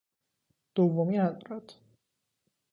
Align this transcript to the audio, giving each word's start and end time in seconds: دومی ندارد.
دومی 0.75 1.17
ندارد. 1.19 1.73